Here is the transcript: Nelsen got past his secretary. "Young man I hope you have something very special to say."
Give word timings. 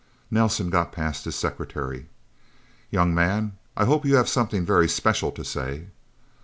Nelsen 0.31 0.71
got 0.71 0.91
past 0.91 1.25
his 1.25 1.35
secretary. 1.35 2.07
"Young 2.89 3.13
man 3.13 3.59
I 3.77 3.85
hope 3.85 4.03
you 4.03 4.15
have 4.15 4.27
something 4.27 4.65
very 4.65 4.89
special 4.89 5.31
to 5.33 5.45
say." 5.45 5.89